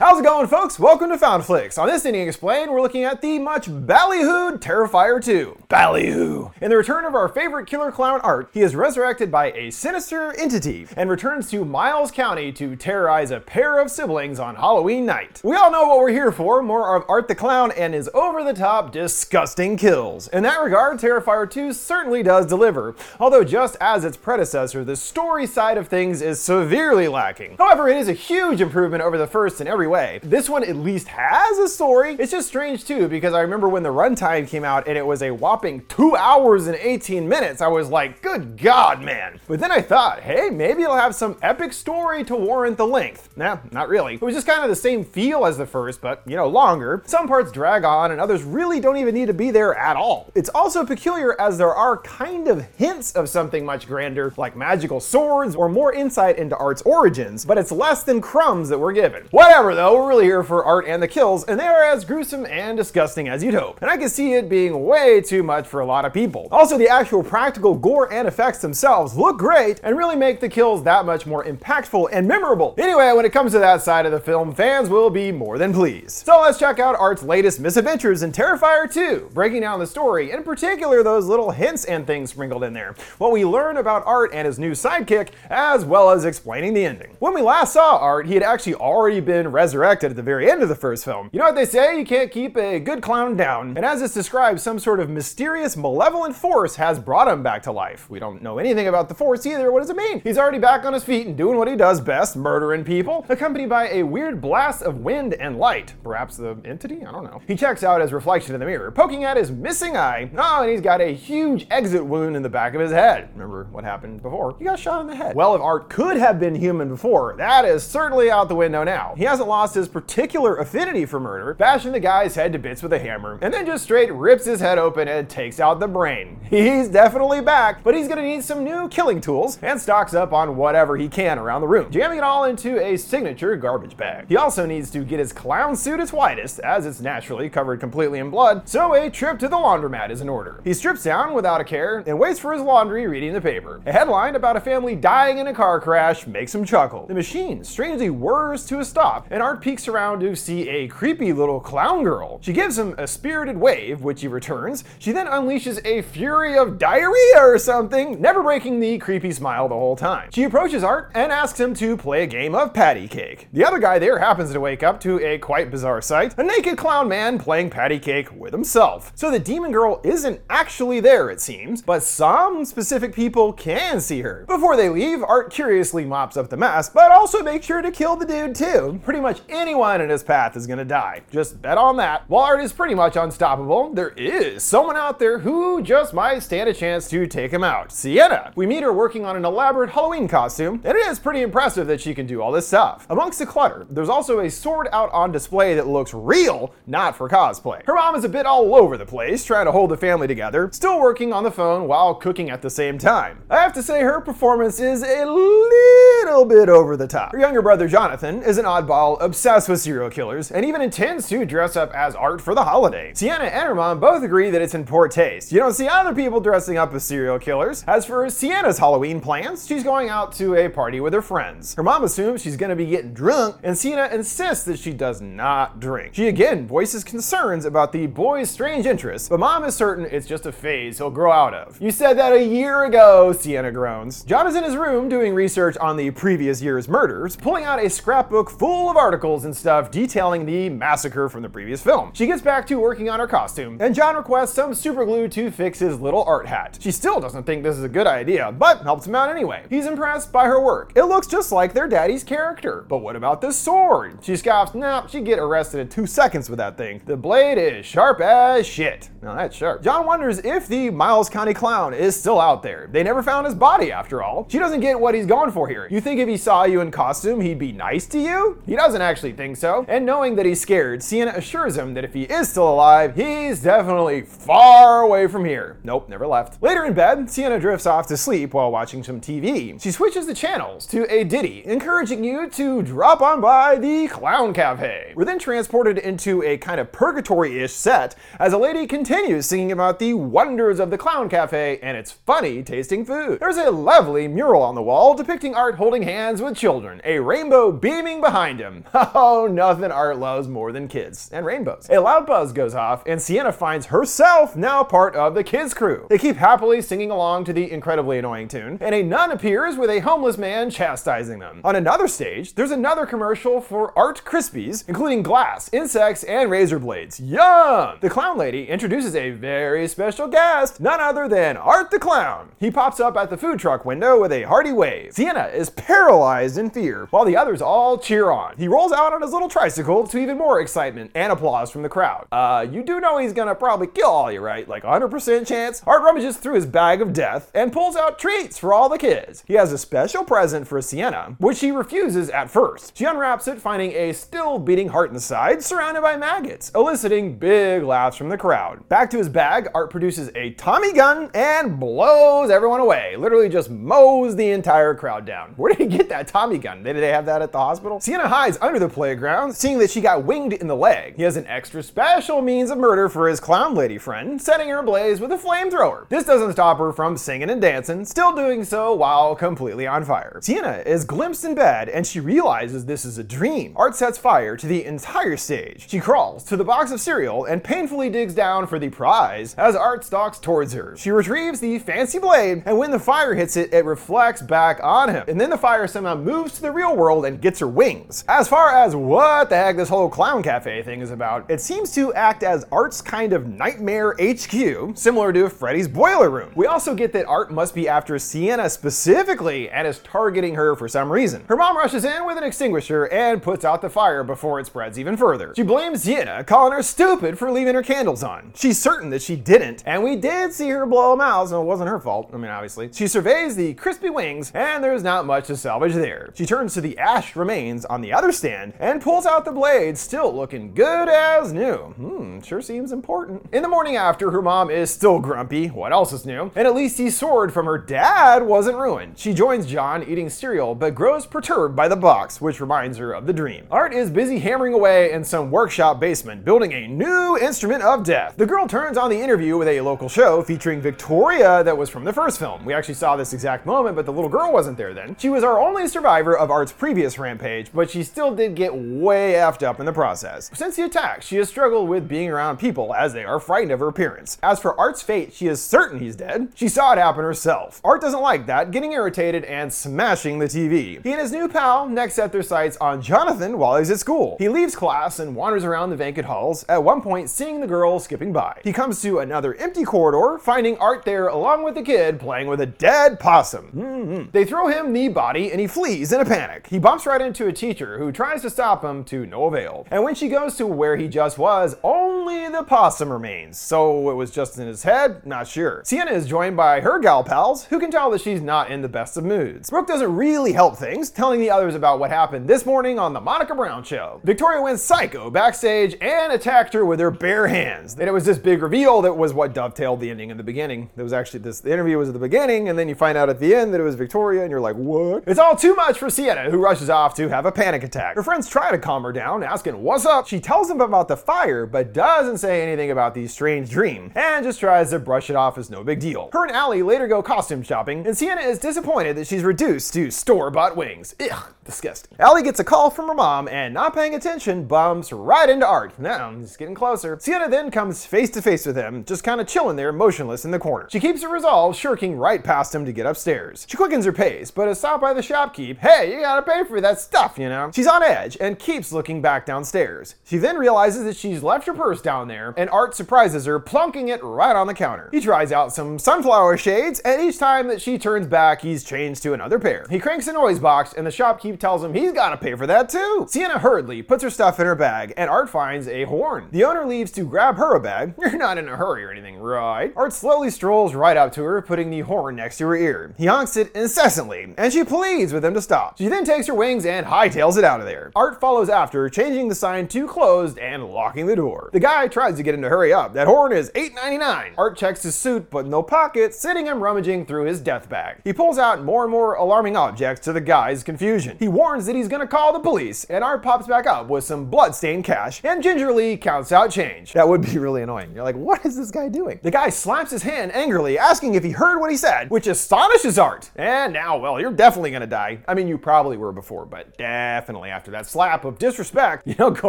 [0.00, 0.78] How's it going, folks?
[0.78, 1.76] Welcome to FoundFlix.
[1.76, 5.64] On this Ending Explained, we're looking at the much ballyhooed Terrifier 2.
[5.68, 6.52] Ballyhoo!
[6.60, 10.32] In the return of our favorite killer clown art, he is resurrected by a sinister
[10.38, 15.40] entity and returns to Miles County to terrorize a pair of siblings on Halloween night.
[15.42, 18.44] We all know what we're here for more of Art the Clown and his over
[18.44, 20.28] the top, disgusting kills.
[20.28, 25.44] In that regard, Terrifier 2 certainly does deliver, although just as its predecessor, the story
[25.44, 27.56] side of things is severely lacking.
[27.58, 30.20] However, it is a huge improvement over the first in every way.
[30.22, 32.16] This one at least has a story.
[32.18, 35.22] It's just strange too, because I remember when the runtime came out and it was
[35.22, 39.40] a whopping 2 hours and 18 minutes, I was like, good god, man.
[39.46, 43.30] But then I thought, hey, maybe it'll have some epic story to warrant the length.
[43.36, 44.14] Nah, not really.
[44.14, 47.02] It was just kind of the same feel as the first, but, you know, longer.
[47.06, 50.30] Some parts drag on and others really don't even need to be there at all.
[50.34, 55.00] It's also peculiar as there are kind of hints of something much grander, like magical
[55.00, 59.24] swords or more insight into Art's origins, but it's less than crumbs that we're given.
[59.30, 62.44] Whatever though, we're really here for Art and the kills, and they are as gruesome
[62.46, 63.80] and disgusting as you'd hope.
[63.80, 66.48] And I can see it being way too much for a lot of people.
[66.50, 70.82] Also, the actual practical gore and effects themselves look great and really make the kills
[70.82, 72.74] that much more impactful and memorable.
[72.76, 75.72] Anyway, when it comes to that side of the film, fans will be more than
[75.72, 76.26] pleased.
[76.26, 80.42] So let's check out Art's latest misadventures in Terrifier 2, breaking down the story, in
[80.42, 84.44] particular those little hints and things sprinkled in there, what we learn about Art and
[84.44, 87.14] his new sidekick, as well as explaining the ending.
[87.20, 90.62] When we last saw Art, he had actually already been resurrected at the very end
[90.62, 91.30] of the first film.
[91.32, 91.98] You know what they say?
[91.98, 93.76] You can't keep a good clown down.
[93.76, 97.72] And as it's described, some sort of mysterious, malevolent force has brought him back to
[97.72, 98.08] life.
[98.08, 99.70] We don't know anything about the force either.
[99.72, 100.20] What does it mean?
[100.20, 103.68] He's already back on his feet and doing what he does best, murdering people, accompanied
[103.68, 105.94] by a weird blast of wind and light.
[106.02, 107.04] Perhaps the entity?
[107.04, 107.42] I don't know.
[107.46, 110.30] He checks out his reflection in the mirror, poking at his missing eye.
[110.36, 113.30] Oh, and he's got a huge exit wound in the back of his head.
[113.34, 114.56] Remember what happened before?
[114.58, 115.34] He got shot in the head.
[115.34, 119.14] Well, if Art could have been human before, that is certainly out the window now.
[119.16, 122.92] He hasn't lost his particular affinity for murder, bashing the guy's head to bits with
[122.92, 126.38] a hammer, and then just straight rips his head open and takes out the brain.
[126.50, 130.56] He's definitely back, but he's gonna need some new killing tools and stocks up on
[130.56, 134.26] whatever he can around the room, jamming it all into a signature garbage bag.
[134.28, 138.18] He also needs to get his clown suit its whitest, as it's naturally covered completely
[138.18, 140.60] in blood, so a trip to the laundromat is in order.
[140.64, 143.82] He strips down without a care and waits for his laundry reading the paper.
[143.86, 147.06] A headline about a family dying in a car crash makes him chuckle.
[147.06, 151.32] The machine strangely whirs to a stop, and Art peeks around to see a creepy
[151.32, 152.38] little clown girl.
[152.42, 154.84] She gives him a spirited wave, which he returns.
[154.98, 159.74] She then unleashes a fury of diarrhea or something, never breaking the creepy smile the
[159.74, 160.28] whole time.
[160.34, 163.48] She approaches Art and asks him to play a game of patty cake.
[163.54, 166.76] The other guy there happens to wake up to a quite bizarre sight a naked
[166.76, 169.12] clown man playing patty cake with himself.
[169.14, 174.20] So the demon girl isn't actually there, it seems, but some specific people can see
[174.20, 174.44] her.
[174.46, 178.14] Before they leave, Art curiously mops up the mess, but also makes sure to kill
[178.14, 179.00] the dude too.
[179.02, 181.22] Pretty much anyone in his path is gonna die.
[181.30, 182.24] Just bet on that.
[182.28, 186.68] While Art is pretty much unstoppable, there is someone out there who just might stand
[186.68, 187.92] a chance to take him out.
[187.92, 188.52] Sienna.
[188.56, 192.00] We meet her working on an elaborate Halloween costume, and it is pretty impressive that
[192.00, 193.06] she can do all this stuff.
[193.10, 197.28] Amongst the clutter, there's also a sword out on display that looks real, not for
[197.28, 197.84] cosplay.
[197.86, 200.70] Her mom is a bit all over the place, trying to hold the family together,
[200.72, 203.42] still working on the phone while cooking at the same time.
[203.50, 207.32] I have to say, her performance is a little bit over the top.
[207.32, 211.44] Her younger brother Jonathan is an oddball obsessed with serial killers and even intends to
[211.44, 213.12] dress up as art for the holiday.
[213.14, 215.52] Sienna and her mom both agree that it's in poor taste.
[215.52, 217.84] You don't see other people dressing up as serial killers.
[217.86, 221.74] As for Sienna's Halloween plans, she's going out to a party with her friends.
[221.74, 225.80] Her mom assumes she's gonna be getting drunk, and Sienna insists that she does not
[225.80, 226.14] drink.
[226.14, 230.46] She again voices concerns about the boy's strange interests, but mom is certain it's just
[230.46, 231.80] a phase he'll grow out of.
[231.80, 234.22] You said that a year ago, Sienna groans.
[234.24, 237.90] John is in his room doing research on the previous year's murders, pulling out a
[237.90, 242.10] scrapbook full of articles and stuff detailing the massacre from the previous film.
[242.12, 245.50] She gets back to working on her costume, and John requests some super glue to
[245.50, 246.76] fix his little art hat.
[246.78, 249.64] She still doesn't think this is a good idea, but helps him out anyway.
[249.70, 250.92] He's impressed by her work.
[250.94, 252.84] It looks just like their daddy's character.
[252.86, 254.18] But what about the sword?
[254.20, 257.00] She scoffs, nah, she'd get arrested in two seconds with that thing.
[257.06, 259.08] The blade is sharp as shit.
[259.22, 259.82] Now that's sharp.
[259.82, 262.90] John wonders if the Miles County clown is still out there.
[262.92, 264.46] They never found his body after all.
[264.50, 265.88] She doesn't get what he's going for here.
[265.90, 268.62] You think if he saw you in costume, he'd be nice to you?
[268.66, 269.84] He doesn't actually think so.
[269.88, 273.62] And knowing that he's scared, Sienna assures him that if he is still alive, he's
[273.62, 275.78] definitely far away from here.
[275.84, 276.62] Nope, never left.
[276.62, 279.80] Later in bed, Sienna drifts off to sleep while watching some TV.
[279.80, 284.52] She switches the channels to a ditty, encouraging you to drop on by the Clown
[284.52, 285.12] Cafe.
[285.14, 289.98] We're then transported into a kind of purgatory-ish set as a lady continues singing about
[289.98, 293.40] the wonders of the Clown Cafe and its funny tasting food.
[293.40, 297.72] There's a lovely mural on the wall depicting art holding hands with children, a rainbow
[297.72, 298.84] beaming behind him.
[299.20, 301.88] Oh, nothing Art loves more than kids and rainbows.
[301.90, 306.06] A loud buzz goes off, and Sienna finds herself now part of the kids' crew.
[306.08, 309.90] They keep happily singing along to the incredibly annoying tune, and a nun appears with
[309.90, 311.60] a homeless man chastising them.
[311.64, 317.18] On another stage, there's another commercial for Art Krispies, including glass, insects, and razor blades.
[317.20, 317.98] Yum!
[318.00, 322.50] The clown lady introduces a very special guest, none other than Art the Clown.
[322.58, 325.12] He pops up at the food truck window with a hearty wave.
[325.14, 328.56] Sienna is paralyzed in fear, while the others all cheer on.
[328.56, 331.88] He rolls out on his little tricycle to even more excitement and applause from the
[331.88, 332.28] crowd.
[332.30, 334.68] Uh, you do know he's gonna probably kill all you, right?
[334.68, 335.82] Like 100% chance?
[335.84, 339.42] Art rummages through his bag of death and pulls out treats for all the kids.
[339.48, 342.96] He has a special present for Sienna, which she refuses at first.
[342.96, 348.16] She unwraps it, finding a still beating heart inside, surrounded by maggots, eliciting big laughs
[348.16, 348.88] from the crowd.
[348.88, 353.16] Back to his bag, Art produces a Tommy gun and blows everyone away.
[353.16, 355.54] Literally just mows the entire crowd down.
[355.56, 356.84] Where did he get that Tommy gun?
[356.84, 357.98] Did they have that at the hospital?
[357.98, 361.16] Sienna hides under the playground, seeing that she got winged in the leg.
[361.16, 364.80] He has an extra special means of murder for his clown lady friend, setting her
[364.80, 366.06] ablaze with a flamethrower.
[366.10, 370.38] This doesn't stop her from singing and dancing, still doing so while completely on fire.
[370.42, 373.72] Sienna is glimpsed in bed and she realizes this is a dream.
[373.74, 375.88] Art sets fire to the entire stage.
[375.88, 379.76] She crawls to the box of cereal and painfully digs down for the prize as
[379.76, 380.94] Art stalks towards her.
[380.94, 385.08] She retrieves the fancy blade, and when the fire hits it, it reflects back on
[385.08, 385.24] him.
[385.26, 388.24] And then the fire somehow moves to the real world and gets her wings.
[388.28, 391.94] As far as what the heck this whole clown cafe thing is about, it seems
[391.94, 396.50] to act as Art's kind of nightmare HQ, similar to Freddy's boiler room.
[396.56, 400.88] We also get that Art must be after Sienna specifically and is targeting her for
[400.88, 401.44] some reason.
[401.48, 404.98] Her mom rushes in with an extinguisher and puts out the fire before it spreads
[404.98, 405.52] even further.
[405.54, 408.50] She blames Sienna, calling her stupid for leaving her candles on.
[408.56, 411.64] She's certain that she didn't, and we did see her blow them out, so it
[411.64, 412.30] wasn't her fault.
[412.34, 412.90] I mean, obviously.
[412.92, 416.30] She surveys the crispy wings, and there's not much to salvage there.
[416.34, 419.98] She turns to the ash remains on the other stand and pulls out the blade,
[419.98, 421.76] still looking good as new.
[421.76, 423.46] Hmm, sure seems important.
[423.52, 425.66] In the morning after, her mom is still grumpy.
[425.66, 426.50] What else is new?
[426.54, 429.18] And at least the sword from her dad wasn't ruined.
[429.18, 433.26] She joins John eating cereal, but grows perturbed by the box, which reminds her of
[433.26, 433.66] the dream.
[433.70, 438.36] Art is busy hammering away in some workshop basement, building a new instrument of death.
[438.36, 442.04] The girl turns on the interview with a local show featuring Victoria that was from
[442.04, 442.64] the first film.
[442.64, 445.16] We actually saw this exact moment, but the little girl wasn't there then.
[445.18, 449.34] She was our only survivor of Art's previous rampage, but she still did get way
[449.34, 450.50] effed up in the process.
[450.54, 453.80] Since the attack, she has struggled with being around people as they are frightened of
[453.80, 454.38] her appearance.
[454.42, 456.48] As for Art's fate, she is certain he's dead.
[456.54, 457.80] She saw it happen herself.
[457.84, 461.02] Art doesn't like that, getting irritated and smashing the TV.
[461.02, 464.36] He and his new pal next set their sights on Jonathan while he's at school.
[464.38, 467.98] He leaves class and wanders around the vacant halls, at one point seeing the girl
[467.98, 468.60] skipping by.
[468.64, 472.60] He comes to another empty corridor, finding Art there along with the kid playing with
[472.60, 473.70] a dead possum.
[473.74, 474.30] Mm-hmm.
[474.32, 476.66] They throw him the body and he flees in a panic.
[476.68, 479.86] He bumps right into a teacher who tries to stop him to no avail.
[479.92, 483.56] And when she goes to where he just was, only the possum remains.
[483.60, 485.24] So it was just in his head?
[485.24, 485.82] Not sure.
[485.84, 488.88] Sienna is joined by her gal pals, who can tell that she's not in the
[488.88, 489.70] best of moods.
[489.70, 493.20] Brooke doesn't really help things, telling the others about what happened this morning on the
[493.20, 494.20] Monica Brown show.
[494.24, 497.94] Victoria went psycho backstage and attacked her with her bare hands.
[497.94, 500.90] And it was this big reveal that was what dovetailed the ending in the beginning.
[500.96, 503.28] There was actually this the interview was at the beginning, and then you find out
[503.28, 505.22] at the end that it was Victoria, and you're like, what?
[505.28, 508.07] It's all too much for Sienna, who rushes off to have a panic attack.
[508.14, 510.26] Her friends try to calm her down, asking what's up.
[510.26, 514.44] She tells them about the fire, but doesn't say anything about the strange dream, and
[514.44, 516.30] just tries to brush it off as no big deal.
[516.32, 520.10] Her and Allie later go costume shopping, and Sienna is disappointed that she's reduced to
[520.10, 521.14] store-bought wings.
[521.20, 522.16] Ugh, disgusting.
[522.18, 525.98] Allie gets a call from her mom, and not paying attention, bumps right into Art.
[525.98, 527.18] Now, he's getting closer.
[527.20, 530.50] Sienna then comes face to face with him, just kind of chilling there, motionless in
[530.50, 530.88] the corner.
[530.90, 533.66] She keeps her resolve, shirking right past him to get upstairs.
[533.68, 535.78] She quickens her pace, but is stopped by the shopkeep.
[535.78, 537.70] Hey, you gotta pay for that stuff, you know?
[537.74, 540.14] She's on edge and keeps looking back downstairs.
[540.24, 544.08] She then realizes that she's left her purse down there, and Art surprises her, plunking
[544.08, 545.08] it right on the counter.
[545.12, 549.22] He tries out some sunflower shades, and each time that she turns back, he's changed
[549.22, 549.86] to another pair.
[549.90, 552.88] He cranks a noise box, and the shopkeep tells him he's gotta pay for that
[552.88, 553.26] too.
[553.28, 556.48] Sienna hurriedly puts her stuff in her bag, and Art finds a horn.
[556.52, 558.14] The owner leaves to grab her a bag.
[558.20, 559.92] You're not in a hurry or anything, right?
[559.96, 563.14] Art slowly strolls right up to her, putting the horn next to her ear.
[563.16, 565.98] He honks it incessantly, and she pleads with him to stop.
[565.98, 567.87] She then takes her wings and hightails it out of there.
[568.14, 571.70] Art follows after, changing the sign to closed and locking the door.
[571.72, 573.14] The guy tries to get him to hurry up.
[573.14, 574.54] That horn is $8.99.
[574.58, 578.16] Art checks his suit, but no pockets, sitting him rummaging through his death bag.
[578.24, 581.36] He pulls out more and more alarming objects to the guy's confusion.
[581.38, 584.46] He warns that he's gonna call the police, and Art pops back up with some
[584.46, 587.12] bloodstained cash and gingerly counts out change.
[587.12, 588.12] That would be really annoying.
[588.14, 589.40] You're like, what is this guy doing?
[589.42, 593.18] The guy slaps his hand angrily, asking if he heard what he said, which astonishes
[593.18, 593.50] Art.
[593.56, 595.38] And now, well, you're definitely gonna die.
[595.48, 599.56] I mean, you probably were before, but definitely after that slap of disrespect, you don't
[599.56, 599.68] go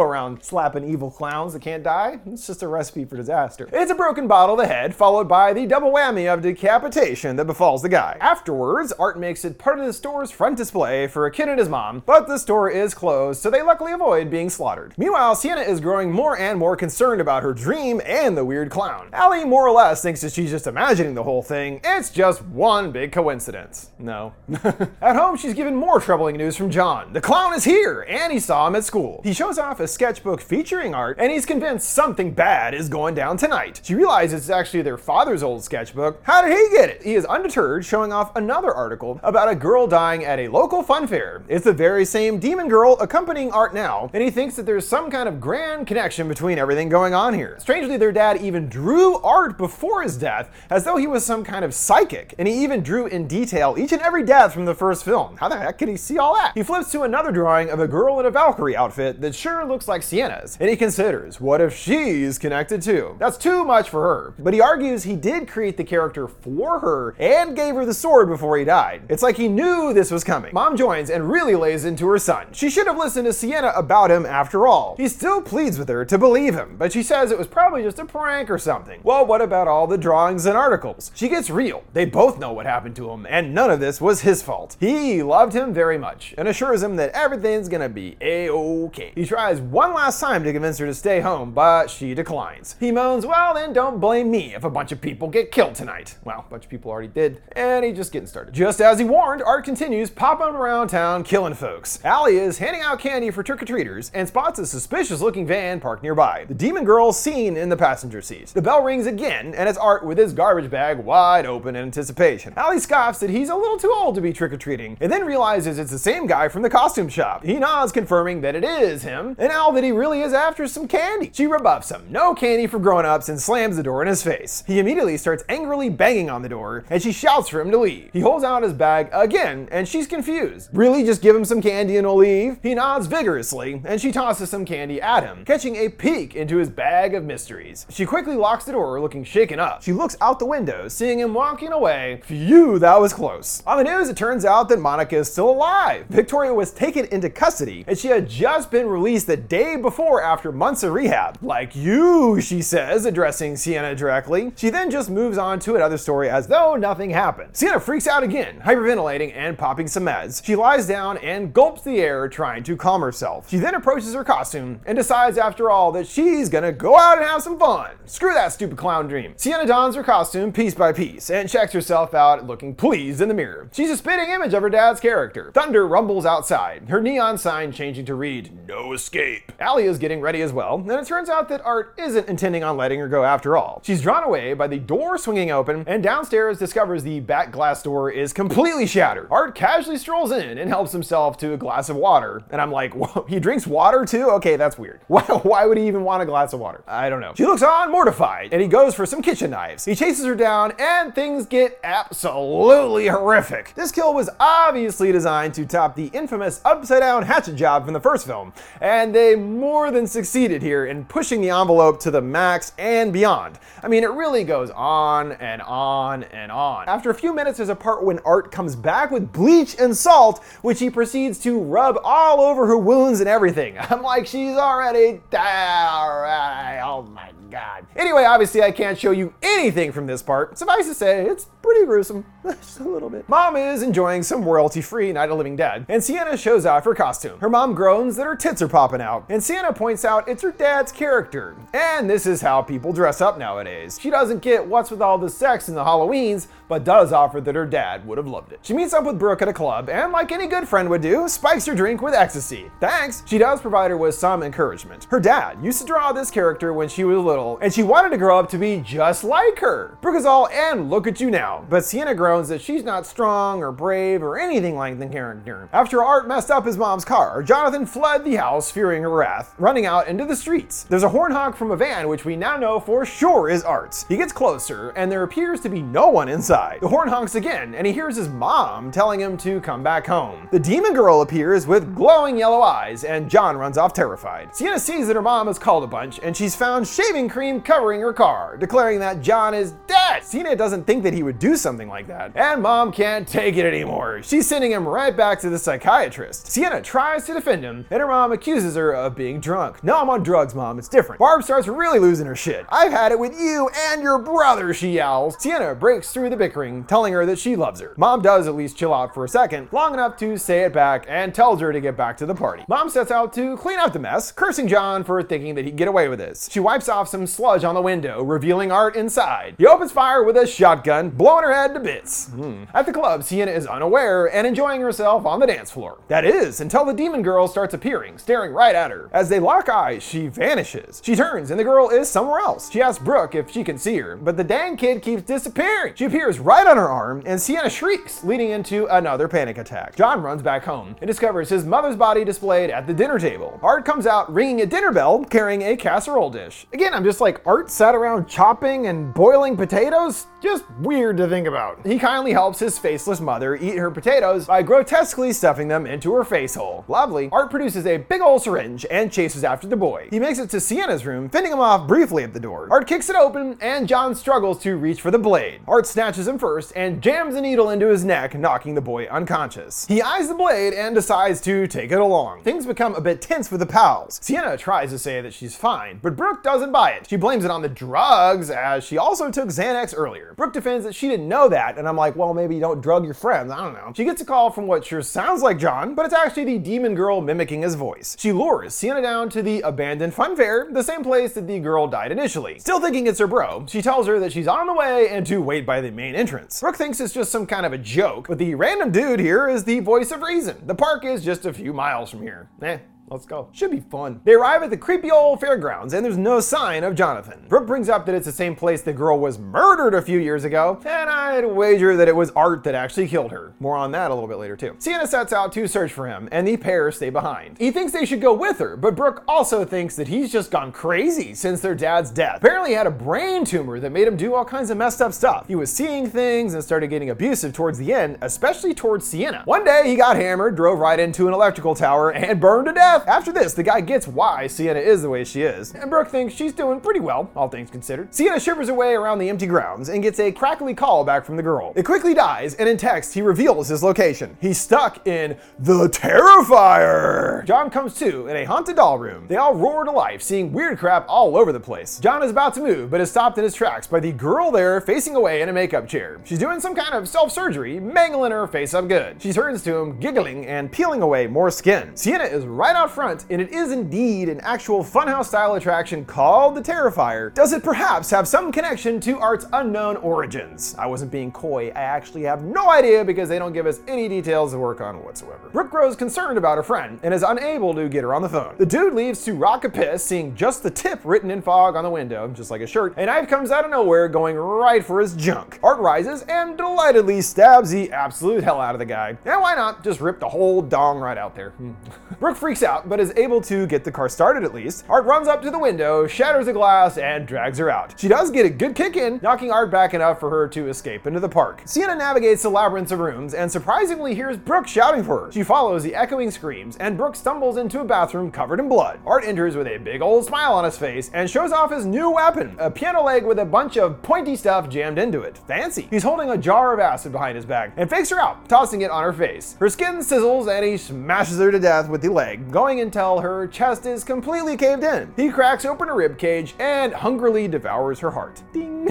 [0.00, 2.18] around slapping evil clowns that can't die.
[2.26, 3.68] It's just a recipe for disaster.
[3.72, 7.44] It's a broken bottle to the head, followed by the double whammy of decapitation that
[7.44, 8.16] befalls the guy.
[8.20, 11.68] Afterwards, Art makes it part of the store's front display for a kid and his
[11.68, 14.92] mom, but the store is closed, so they luckily avoid being slaughtered.
[14.98, 19.10] Meanwhile, Sienna is growing more and more concerned about her dream and the weird clown.
[19.12, 21.80] Allie more or less thinks that she's just imagining the whole thing.
[21.84, 23.90] It's just one big coincidence.
[24.00, 24.34] No.
[25.00, 27.12] at home, she's given more troubling news from John.
[27.12, 29.20] The clown is here, and he saw him at school.
[29.24, 33.36] He shows off a sketchbook featuring Art, and he's convinced something bad is going down
[33.36, 33.80] tonight.
[33.84, 36.20] She realizes it's actually their father's old sketchbook.
[36.22, 37.02] How did he get it?
[37.02, 41.06] He is undeterred, showing off another article about a girl dying at a local fun
[41.06, 41.42] fair.
[41.48, 45.10] It's the very same demon girl accompanying Art now, and he thinks that there's some
[45.10, 47.56] kind of grand connection between everything going on here.
[47.60, 51.64] Strangely, their dad even drew Art before his death, as though he was some kind
[51.64, 55.04] of psychic, and he even drew in detail each and every death from the first
[55.04, 55.36] film.
[55.36, 56.52] How the heck could he see all that?
[56.54, 59.88] He flips to another drawing of a girl in a Valkyrie outfit that sure looks
[59.88, 63.16] like Sienna's, and he considers, what if she's connected too?
[63.18, 67.14] That's too much for her, but he argues he did create the character for her
[67.18, 69.02] and gave her the sword before he died.
[69.08, 70.54] It's like he knew this was coming.
[70.54, 72.48] Mom joins and really lays into her son.
[72.52, 74.94] She should have listened to Sienna about him after all.
[74.96, 77.98] He still pleads with her to believe him, but she says it was probably just
[77.98, 79.00] a prank or something.
[79.02, 81.10] Well, what about all the drawings and articles?
[81.14, 81.84] She gets real.
[81.92, 84.76] They both know what happened to him, and none of this was his fault.
[84.78, 89.12] He loved him very much and assures him that everything's gonna be a-okay.
[89.14, 92.76] He tries one last time to convince her to stay home, but she declines.
[92.78, 96.16] He moans, well then don't blame me if a bunch of people get killed tonight.
[96.24, 98.52] Well, a bunch of people already did, and he's just getting started.
[98.52, 102.04] Just as he warned, Art continues popping around town killing folks.
[102.04, 106.44] Allie is handing out candy for trick-or-treaters and spots a suspicious looking van parked nearby.
[106.48, 108.48] The demon girl seen in the passenger seat.
[108.48, 112.52] The bell rings again, and it's Art with his garbage bag wide open in anticipation.
[112.56, 115.90] Allie scoffs that he's a little too old to be trick-or-treating, and then realizes it's
[115.90, 117.44] the same guy from the costume shop.
[117.44, 120.88] He nods, confirming that it is him, and now that he really is after some
[120.88, 121.30] candy.
[121.32, 124.64] She rebuffs him, no candy for grown-ups, and slams the door in his face.
[124.66, 128.10] He immediately starts angrily banging on the door, and she shouts for him to leave.
[128.12, 130.70] He holds out his bag again, and she's confused.
[130.72, 132.58] Really, just give him some candy and he'll leave?
[132.62, 136.70] He nods vigorously, and she tosses some candy at him, catching a peek into his
[136.70, 137.86] bag of mysteries.
[137.90, 139.82] She quickly locks the door, looking shaken up.
[139.82, 142.22] She looks out the window, seeing him walking away.
[142.24, 143.62] Phew, that was close.
[143.66, 146.06] On the news, it turns out that Monica is still alive.
[146.08, 150.52] Victoria was taken into custody, and she had just been released the day before after
[150.52, 151.36] months of rehab.
[151.42, 154.52] Like you, she says, addressing Sienna directly.
[154.54, 157.56] She then just moves on to another story as though nothing happened.
[157.56, 160.44] Sienna freaks out again, hyperventilating and popping some meds.
[160.44, 163.50] She lies down and gulps the air, trying to calm herself.
[163.50, 167.26] She then approaches her costume and decides, after all, that she's gonna go out and
[167.26, 167.90] have some fun.
[168.06, 169.34] Screw that stupid clown dream.
[169.36, 173.34] Sienna dons her costume piece by piece and checks herself out, looking pleased in the
[173.34, 173.68] mirror.
[173.72, 175.50] She's a spitting image of her dad's character.
[175.52, 179.52] Thunder rumbles outside, her neon sign changing to read, No escape.
[179.58, 182.76] Allie is getting ready as well, and it turns out that Art isn't intending on
[182.76, 183.80] letting her go after all.
[183.84, 188.10] She's drawn away by the door swinging open, and downstairs discovers the back glass door
[188.10, 189.28] is completely shattered.
[189.30, 192.94] Art casually strolls in and helps himself to a glass of water, and I'm like,
[193.00, 194.28] Whoa, he drinks water too?
[194.30, 195.00] Okay, that's weird.
[195.08, 196.82] Why, why would he even want a glass of water?
[196.86, 197.32] I don't know.
[197.36, 199.84] She looks on, mortified, and he goes for some kitchen knives.
[199.84, 203.72] He chases her down, and things get absolutely horrific.
[203.74, 208.00] This kill was obviously designed to top the infamous upside down hatchet job from the
[208.00, 212.72] first film, and they more than succeeded here in pushing the envelope to the max
[212.76, 213.56] and beyond.
[213.84, 216.88] I mean, it really goes on and on and on.
[216.88, 220.42] After a few minutes, there's a part when Art comes back with bleach and salt,
[220.62, 223.78] which he proceeds to rub all over her wounds and everything.
[223.90, 226.80] I'm like, she's already dead.
[226.82, 227.86] Oh my god.
[227.96, 230.56] Anyway, obviously, I can't show you anything from this part.
[230.56, 232.24] Suffice to say, it's pretty gruesome.
[232.44, 233.28] Just a little bit.
[233.28, 236.94] Mom is enjoying some royalty free Night of Living Dead, and Sienna shows off her
[236.94, 237.19] costume.
[237.28, 240.52] Her mom groans that her tits are popping out, and Sienna points out it's her
[240.52, 241.56] dad's character.
[241.74, 243.98] And this is how people dress up nowadays.
[244.00, 247.54] She doesn't get what's with all the sex in the Halloweens, but does offer that
[247.54, 248.60] her dad would have loved it.
[248.62, 251.28] She meets up with Brooke at a club, and like any good friend would do,
[251.28, 252.70] spikes her drink with ecstasy.
[252.80, 253.22] Thanks.
[253.26, 255.04] She does provide her with some encouragement.
[255.04, 258.18] Her dad used to draw this character when she was little, and she wanted to
[258.18, 259.98] grow up to be just like her.
[260.00, 261.66] Brooke is all, and look at you now.
[261.68, 265.68] But Sienna groans that she's not strong or brave or anything like the character.
[265.72, 269.84] After Art messed up his mom's car, Jonathan fled the house, fearing her wrath, running
[269.84, 270.84] out into the streets.
[270.84, 274.04] There's a horn honk from a van, which we now know for sure is Art's.
[274.08, 276.78] He gets closer, and there appears to be no one inside.
[276.80, 280.48] The horn honks again, and he hears his mom telling him to come back home.
[280.52, 284.54] The demon girl appears with glowing yellow eyes, and John runs off terrified.
[284.54, 288.00] Sienna sees that her mom has called a bunch, and she's found shaving cream covering
[288.00, 289.99] her car, declaring that John is dead.
[290.30, 293.66] Sienna doesn't think that he would do something like that, and mom can't take it
[293.66, 294.22] anymore.
[294.22, 296.46] She's sending him right back to the psychiatrist.
[296.46, 299.82] Sienna tries to defend him, and her mom accuses her of being drunk.
[299.82, 301.18] No, I'm on drugs, mom, it's different.
[301.18, 302.64] Barb starts really losing her shit.
[302.68, 305.34] I've had it with you and your brother, she yowls.
[305.40, 307.94] Sienna breaks through the bickering, telling her that she loves her.
[307.96, 311.06] Mom does at least chill out for a second, long enough to say it back,
[311.08, 312.62] and tells her to get back to the party.
[312.68, 315.88] Mom sets out to clean up the mess, cursing John for thinking that he'd get
[315.88, 316.48] away with this.
[316.52, 319.56] She wipes off some sludge on the window, revealing Art inside.
[319.58, 322.28] He opens fire with a shotgun, blowing her head to bits.
[322.28, 322.64] Hmm.
[322.74, 325.98] At the club, Sienna is unaware and enjoying herself on the dance floor.
[326.08, 329.08] That is, until the demon girl starts appearing, staring right at her.
[329.12, 331.00] As they lock eyes, she vanishes.
[331.04, 332.70] She turns, and the girl is somewhere else.
[332.70, 335.94] She asks Brooke if she can see her, but the dang kid keeps disappearing.
[335.96, 339.96] She appears right on her arm, and Sienna shrieks, leading into another panic attack.
[339.96, 343.58] John runs back home and discovers his mother's body displayed at the dinner table.
[343.62, 346.66] Art comes out ringing a dinner bell, carrying a casserole dish.
[346.72, 349.99] Again, I'm just like, Art sat around chopping and boiling potatoes?
[350.40, 351.84] Just weird to think about.
[351.86, 356.24] He kindly helps his faceless mother eat her potatoes by grotesquely stuffing them into her
[356.24, 356.84] face hole.
[356.88, 357.28] Lovely.
[357.30, 360.08] Art produces a big old syringe and chases after the boy.
[360.10, 362.68] He makes it to Sienna's room, fending him off briefly at the door.
[362.70, 365.60] Art kicks it open, and John struggles to reach for the blade.
[365.68, 369.86] Art snatches him first and jams a needle into his neck, knocking the boy unconscious.
[369.86, 372.44] He eyes the blade and decides to take it along.
[372.44, 374.18] Things become a bit tense with the pals.
[374.22, 377.08] Sienna tries to say that she's fine, but Brooke doesn't buy it.
[377.10, 380.34] She blames it on the drugs, as she also took Xanax earlier.
[380.36, 383.04] Brooke defends that she didn't know that, and I'm like, well, maybe you don't drug
[383.04, 383.50] your friends.
[383.50, 383.92] I don't know.
[383.94, 386.94] She gets a call from what sure sounds like John, but it's actually the demon
[386.94, 388.16] girl mimicking his voice.
[388.18, 391.86] She lures Sienna down to the abandoned fun fair, the same place that the girl
[391.86, 392.58] died initially.
[392.58, 395.38] Still thinking it's her bro, she tells her that she's on the way and to
[395.38, 396.60] wait by the main entrance.
[396.60, 399.64] Brooke thinks it's just some kind of a joke, but the random dude here is
[399.64, 400.66] the voice of reason.
[400.66, 402.48] The park is just a few miles from here.
[402.62, 402.78] Eh,
[403.10, 403.48] Let's go.
[403.50, 404.20] Should be fun.
[404.22, 407.44] They arrive at the creepy old fairgrounds, and there's no sign of Jonathan.
[407.48, 410.44] Brooke brings up that it's the same place the girl was murdered a few years
[410.44, 413.52] ago, and I'd wager that it was Art that actually killed her.
[413.58, 414.76] More on that a little bit later, too.
[414.78, 417.58] Sienna sets out to search for him, and the pair stay behind.
[417.58, 420.70] He thinks they should go with her, but Brooke also thinks that he's just gone
[420.70, 422.36] crazy since their dad's death.
[422.36, 425.12] Apparently, he had a brain tumor that made him do all kinds of messed up
[425.12, 425.48] stuff.
[425.48, 429.42] He was seeing things and started getting abusive towards the end, especially towards Sienna.
[429.46, 432.99] One day, he got hammered, drove right into an electrical tower, and burned to death.
[433.06, 436.34] After this, the guy gets why Sienna is the way she is, and Brooke thinks
[436.34, 438.14] she's doing pretty well, all things considered.
[438.14, 441.42] Sienna shivers away around the empty grounds and gets a crackly call back from the
[441.42, 441.72] girl.
[441.76, 444.36] It quickly dies, and in text, he reveals his location.
[444.40, 447.44] He's stuck in the Terrifier.
[447.44, 449.26] John comes to in a haunted doll room.
[449.28, 451.98] They all roar to life, seeing weird crap all over the place.
[452.00, 454.80] John is about to move, but is stopped in his tracks by the girl there
[454.80, 456.20] facing away in a makeup chair.
[456.24, 459.20] She's doing some kind of self-surgery, mangling her face up good.
[459.20, 461.96] She turns to him, giggling and peeling away more skin.
[461.96, 466.54] Sienna is right out front, and it is indeed an actual funhouse style attraction called
[466.54, 467.32] the Terrifier.
[467.34, 470.74] Does it perhaps have some connection to Art's unknown origins?
[470.78, 474.08] I wasn't being coy, I actually have no idea because they don't give us any
[474.08, 475.48] details to work on whatsoever.
[475.52, 478.54] Brooke grows concerned about her friend and is unable to get her on the phone.
[478.58, 481.84] The dude leaves to rock a piss, seeing just the tip written in fog on
[481.84, 485.00] the window, just like a shirt, and Ive comes out of nowhere going right for
[485.00, 485.58] his junk.
[485.62, 489.16] Art rises and delightedly stabs the absolute hell out of the guy.
[489.24, 491.50] And why not just rip the whole dong right out there?
[491.50, 491.72] Hmm.
[492.20, 494.84] Brooke freaks out, but is able to get the car started at least.
[494.88, 497.98] Art runs up to the window, shatters the glass, and drags her out.
[497.98, 501.06] She does get a good kick in, knocking Art back enough for her to escape
[501.06, 501.62] into the park.
[501.64, 505.32] Sienna navigates the labyrinth of rooms and surprisingly hears Brooke shouting for her.
[505.32, 509.00] She follows the echoing screams, and Brooke stumbles into a bathroom covered in blood.
[509.06, 512.10] Art enters with a big old smile on his face and shows off his new
[512.10, 515.38] weapon, a piano leg with a bunch of pointy stuff jammed into it.
[515.46, 515.88] Fancy.
[515.90, 518.90] He's holding a jar of acid behind his back and fakes her out, tossing it
[518.90, 519.56] on her face.
[519.58, 523.46] Her skin sizzles and he smashes her to death with the leg, going until her
[523.46, 525.10] chest is completely caved in.
[525.16, 528.42] He cracks open her rib cage and hungrily devours her heart.
[528.52, 528.86] Ding.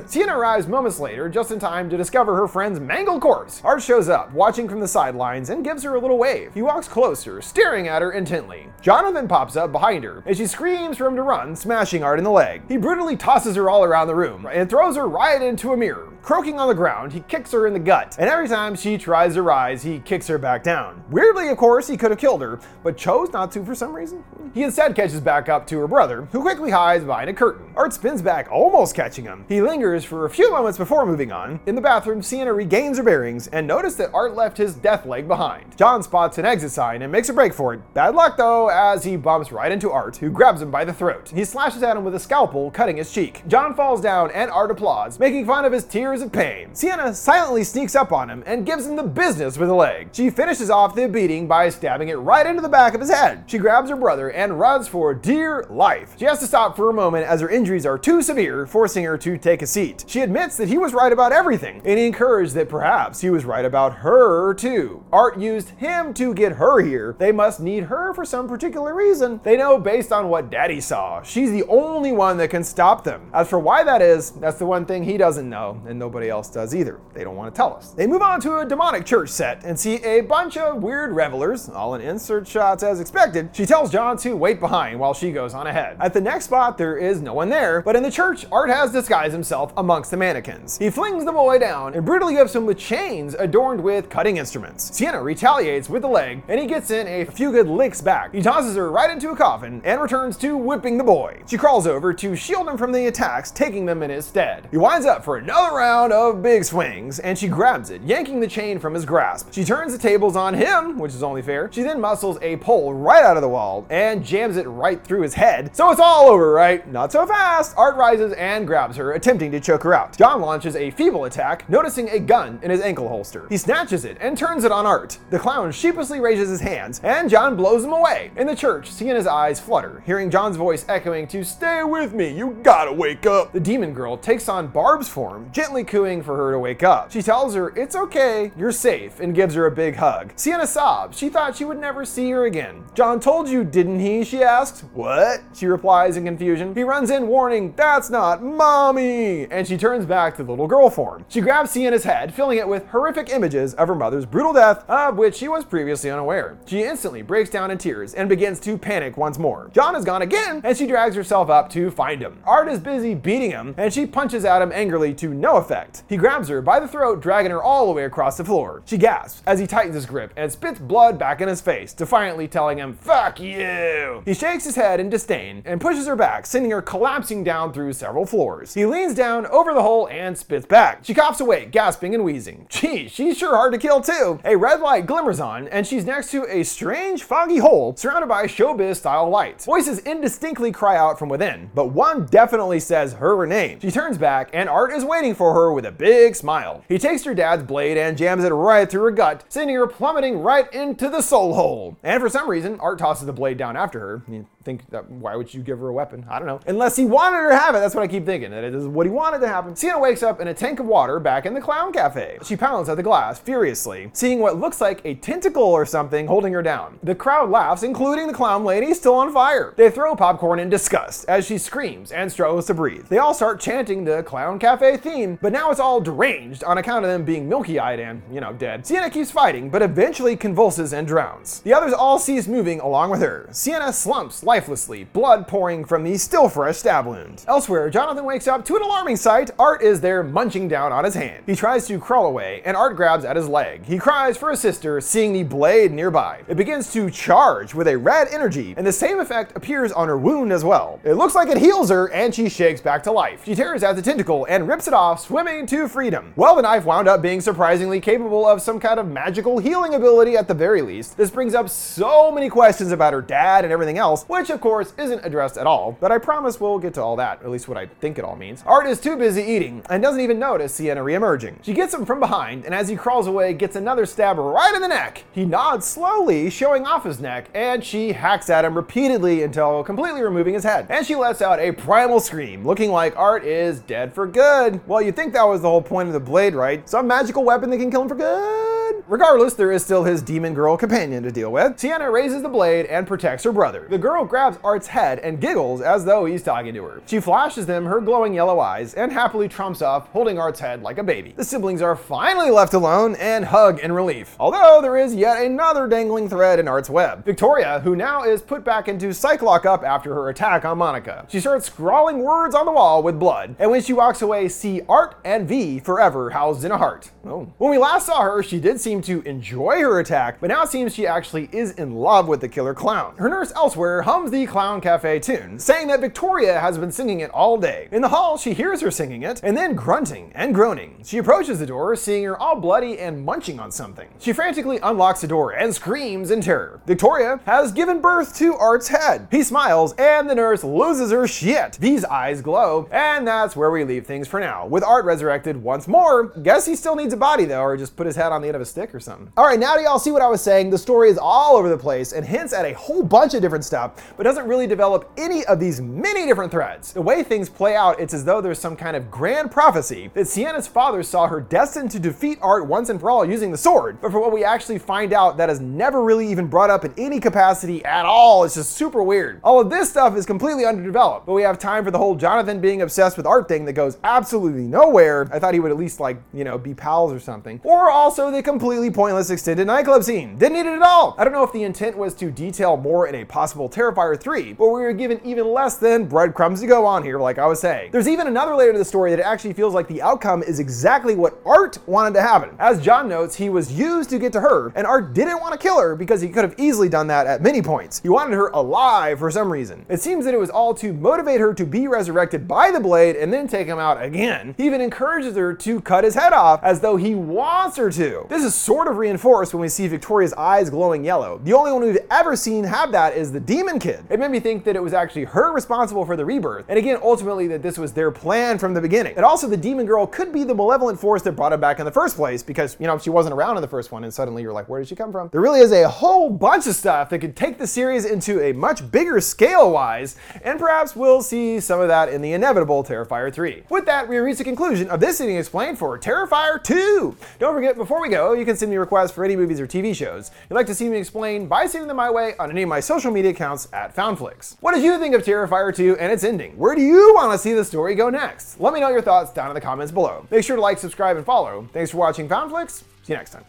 [0.06, 3.62] Sienna arrives moments later, just in time to discover her friend's mangled corpse.
[3.64, 6.52] Art shows up, watching from the sidelines, and gives her a little wave.
[6.52, 8.68] He walks closer, staring at her intently.
[8.82, 12.24] Jonathan pops up behind her, and she screams for him to run, smashing Art in
[12.24, 12.60] the leg.
[12.68, 16.13] He brutally tosses her all around the room and throws her right into a mirror.
[16.24, 19.34] Croaking on the ground, he kicks her in the gut, and every time she tries
[19.34, 21.04] to rise, he kicks her back down.
[21.10, 24.24] Weirdly, of course, he could have killed her, but chose not to for some reason.
[24.54, 27.70] He instead catches back up to her brother, who quickly hides behind a curtain.
[27.76, 29.44] Art spins back, almost catching him.
[29.50, 31.60] He lingers for a few moments before moving on.
[31.66, 35.28] In the bathroom, Sienna regains her bearings and notices that Art left his death leg
[35.28, 35.76] behind.
[35.76, 37.82] John spots an exit sign and makes a break for it.
[37.92, 41.32] Bad luck though, as he bumps right into Art, who grabs him by the throat.
[41.34, 43.42] He slashes at him with a scalpel, cutting his cheek.
[43.46, 46.74] John falls down and Art applauds, making fun of his tears of pain.
[46.74, 50.08] Sienna silently sneaks up on him and gives him the business with a leg.
[50.12, 53.44] She finishes off the beating by stabbing it right into the back of his head.
[53.46, 56.14] She grabs her brother and runs for dear life.
[56.18, 59.18] She has to stop for a moment as her injuries are too severe, forcing her
[59.18, 60.04] to take a seat.
[60.06, 63.44] She admits that he was right about everything, and he encouraged that perhaps he was
[63.44, 65.04] right about her too.
[65.12, 67.16] Art used him to get her here.
[67.18, 69.40] They must need her for some particular reason.
[69.42, 73.30] They know based on what Daddy saw, she's the only one that can stop them.
[73.32, 76.50] As for why that is, that's the one thing he doesn't know, and nobody else
[76.50, 77.00] does either.
[77.14, 77.92] They don't want to tell us.
[77.92, 81.68] They move on to a demonic church set and see a bunch of weird revelers,
[81.70, 83.48] all in insert shots as expected.
[83.52, 85.96] She tells John to wait behind while she goes on ahead.
[86.00, 88.92] At the next spot, there is no one there, but in the church, Art has
[88.92, 90.76] disguised himself amongst the mannequins.
[90.76, 94.94] He flings the boy down and brutally whips him with chains adorned with cutting instruments.
[94.94, 98.34] Sienna retaliates with the leg, and he gets in a few good licks back.
[98.34, 101.40] He tosses her right into a coffin and returns to whipping the boy.
[101.46, 104.68] She crawls over to shield him from the attacks, taking them in his stead.
[104.70, 108.46] He winds up for another round of big swings, and she grabs it, yanking the
[108.46, 109.52] chain from his grasp.
[109.52, 111.70] She turns the tables on him, which is only fair.
[111.72, 115.22] She then muscles a pole right out of the wall and jams it right through
[115.22, 115.74] his head.
[115.74, 116.86] So it's all over, right?
[116.90, 117.74] Not so fast.
[117.76, 120.16] Art rises and grabs her, attempting to choke her out.
[120.16, 123.46] John launches a feeble attack, noticing a gun in his ankle holster.
[123.48, 125.18] He snatches it and turns it on Art.
[125.30, 128.30] The clown sheepishly raises his hands, and John blows him away.
[128.36, 132.58] In the church, Sienna's eyes flutter, hearing John's voice echoing to stay with me, you
[132.62, 133.52] gotta wake up.
[133.52, 137.10] The demon girl takes on Barb's form, gently cooing for her to wake up.
[137.10, 140.32] She tells her it's okay, you're safe, and gives her a big hug.
[140.36, 141.18] Sienna sobs.
[141.18, 142.84] She thought she would never see her again.
[142.94, 144.24] John told you, didn't he?
[144.24, 144.82] She asks.
[144.92, 145.42] What?
[145.54, 146.74] She replies in confusion.
[146.74, 149.46] He runs in, warning, That's not mommy!
[149.50, 151.24] And she turns back to the little girl form.
[151.28, 155.16] She grabs Sienna's head, filling it with horrific images of her mother's brutal death, of
[155.16, 156.58] which she was previously unaware.
[156.66, 159.70] She instantly breaks down in tears and begins to panic once more.
[159.72, 162.38] John is gone again, and she drags herself up to find him.
[162.44, 165.63] Art is busy beating him, and she punches at him angrily to no effect.
[166.08, 168.82] He grabs her by the throat, dragging her all the way across the floor.
[168.86, 172.48] She gasps as he tightens his grip and spits blood back in his face, defiantly
[172.48, 174.22] telling him, Fuck you!
[174.24, 177.92] He shakes his head in disdain and pushes her back, sending her collapsing down through
[177.92, 178.74] several floors.
[178.74, 181.04] He leans down over the hole and spits back.
[181.04, 182.66] She coughs away, gasping and wheezing.
[182.68, 184.40] Gee, she's sure hard to kill too.
[184.44, 188.46] A red light glimmers on, and she's next to a strange, foggy hole surrounded by
[188.46, 189.64] showbiz style lights.
[189.64, 193.80] Voices indistinctly cry out from within, but one definitely says her name.
[193.80, 196.84] She turns back, and Art is waiting for her with a big smile.
[196.88, 200.40] He takes her dad's blade and jams it right through her gut, sending her plummeting
[200.40, 201.96] right into the soul hole.
[202.02, 204.22] And for some reason, Art tosses the blade down after her.
[204.64, 206.24] Think that why would you give her a weapon?
[206.28, 206.60] I don't know.
[206.66, 208.50] Unless he wanted her to have it, that's what I keep thinking.
[208.50, 209.76] That it is what he wanted to happen.
[209.76, 212.38] Sienna wakes up in a tank of water back in the clown cafe.
[212.42, 216.54] She pounds at the glass furiously, seeing what looks like a tentacle or something holding
[216.54, 216.98] her down.
[217.02, 219.74] The crowd laughs, including the clown lady still on fire.
[219.76, 223.06] They throw popcorn in disgust as she screams and struggles to breathe.
[223.08, 227.04] They all start chanting the clown cafe theme, but now it's all deranged on account
[227.04, 228.86] of them being milky-eyed and, you know, dead.
[228.86, 231.60] Sienna keeps fighting, but eventually convulses and drowns.
[231.60, 233.48] The others all cease moving along with her.
[233.52, 237.44] Sienna slumps lifelessly, blood pouring from the still fresh stab wound.
[237.48, 239.50] Elsewhere, Jonathan wakes up to an alarming sight.
[239.58, 241.42] Art is there munching down on his hand.
[241.44, 243.84] He tries to crawl away, and Art grabs at his leg.
[243.84, 246.42] He cries for his sister, seeing the blade nearby.
[246.46, 250.16] It begins to charge with a red energy, and the same effect appears on her
[250.16, 251.00] wound as well.
[251.02, 253.44] It looks like it heals her, and she shakes back to life.
[253.44, 256.32] She tears at the tentacle and rips it off, swimming to freedom.
[256.36, 260.36] Well, the knife wound up being surprisingly capable of some kind of magical healing ability
[260.36, 261.16] at the very least.
[261.16, 264.92] This brings up so many questions about her dad and everything else, which of course
[264.98, 267.78] isn't addressed at all, but I promise we'll get to all that, at least what
[267.78, 268.62] I think it all means.
[268.66, 271.62] Art is too busy eating and doesn't even notice Sienna reemerging.
[271.62, 274.82] She gets him from behind, and as he crawls away, gets another stab right in
[274.82, 275.24] the neck.
[275.32, 280.22] He nods slowly, showing off his neck, and she hacks at him repeatedly until completely
[280.22, 280.86] removing his head.
[280.88, 284.86] And she lets out a primal scream, looking like Art is dead for good.
[284.86, 286.88] Well, you'd think that was the whole point of the blade, right?
[286.88, 289.04] Some magical weapon that can kill him for good?
[289.06, 291.78] Regardless, there is still his demon girl companion to deal with.
[291.78, 293.86] Sienna raises the blade and protects her brother.
[293.90, 297.00] The girl grabs Art's head and giggles as though he's talking to her.
[297.06, 300.98] She flashes them her glowing yellow eyes and happily trumps off, holding Art's head like
[300.98, 301.34] a baby.
[301.36, 304.34] The siblings are finally left alone and hug in relief.
[304.40, 307.24] Although there is yet another dangling thread in Art's web.
[307.24, 311.26] Victoria, who now is put back into psych lockup after her attack on Monica.
[311.28, 314.82] She starts scrawling words on the wall with blood, and when she walks away, see
[314.88, 317.12] Art and V forever housed in a heart.
[317.24, 317.52] Oh.
[317.58, 320.70] When we last saw her, she did seem to enjoy her attack, but now it
[320.70, 323.14] seems she actually is in love with the killer clown.
[323.16, 327.30] Her nurse elsewhere hums the Clown Cafe tune, saying that Victoria has been singing it
[327.30, 327.88] all day.
[327.92, 331.00] In the hall, she hears her singing it, and then grunting and groaning.
[331.04, 334.08] She approaches the door, seeing her all bloody and munching on something.
[334.18, 336.80] She frantically unlocks the door and screams in terror.
[336.86, 339.28] Victoria has given birth to Art's head.
[339.30, 341.74] He smiles, and the nurse loses her shit.
[341.80, 344.66] These eyes glow, and that's where we leave things for now.
[344.66, 348.06] With Art resurrected once more, guess he still needs a body though, or just put
[348.06, 349.32] his head on the end of a stick or something.
[349.36, 350.70] All right, now do y'all see what I was saying?
[350.70, 353.64] The story is all over the place and hints at a whole bunch of different
[353.64, 356.92] stuff, but doesn't really develop any of these many different threads.
[356.92, 360.28] The way things play out, it's as though there's some kind of grand prophecy that
[360.28, 364.00] Sienna's father saw her destined to defeat Art once and for all using the sword.
[364.00, 366.94] But for what we actually find out, that is never really even brought up in
[366.96, 368.44] any capacity at all.
[368.44, 369.40] It's just super weird.
[369.42, 372.60] All of this stuff is completely underdeveloped, but we have time for the whole Jonathan
[372.60, 375.28] being obsessed with Art thing that goes absolutely nowhere.
[375.32, 377.60] I thought he would at least like, you know, be pals or something.
[377.64, 380.36] Or also the completely pointless extended nightclub scene.
[380.36, 381.14] Didn't need it at all.
[381.18, 384.52] I don't know if the intent was to detail more in a possible Terrifier 3,
[384.54, 387.60] but we were given even less than breadcrumbs to go on here, like I was
[387.60, 387.92] saying.
[387.92, 391.14] There's even another layer to the story that actually feels like the outcome is exactly
[391.14, 392.50] what Art wanted to happen.
[392.58, 395.58] As John notes, he was used to get to her, and Art didn't want to
[395.58, 398.00] kill her because he could have easily done that at many points.
[398.00, 399.84] He wanted her alive for some reason.
[399.88, 403.16] It seems that it was all to motivate her to be resurrected by the blade
[403.16, 404.54] and then take him out again.
[404.56, 408.26] He even encourages her to cut his head off as though he wants her to.
[408.28, 411.40] This is sort of reinforced when we see Victoria's eyes glowing yellow.
[411.44, 414.04] The only one we've ever seen have that is the demon kid.
[414.10, 416.98] It made me think that it was actually her responsible for the rebirth, and again,
[417.02, 419.14] ultimately, that this was their plan from the beginning.
[419.16, 421.84] And also, the demon girl could be the malevolent force that brought him back in
[421.84, 424.42] the first place because, you know, she wasn't around in the first one, and suddenly
[424.42, 425.28] you're like, where did she come from?
[425.30, 428.52] There really is a whole bunch of stuff that could take the series into a
[428.52, 433.32] much bigger scale wise, and perhaps we'll see some of that in the inevitable Terrifier
[433.32, 433.64] 3.
[433.68, 437.16] With that, we reach the conclusion of this Ending Explained for Terrifier 2.
[437.38, 439.94] Don't forget, before we go, you can send me requests for any movies or TV
[439.94, 442.68] shows you'd like to see me explain by sending them my way on any of
[442.68, 444.56] my social media accounts at FoundFlix.
[444.60, 446.56] What did you think of Terrifier 2 and its ending?
[446.56, 448.60] Where do you want to see the story go next?
[448.60, 450.26] Let me know your thoughts down in the comments below.
[450.30, 451.68] Make sure to like, subscribe, and follow.
[451.72, 452.84] Thanks for watching FoundFlix.
[453.02, 453.42] See you next time.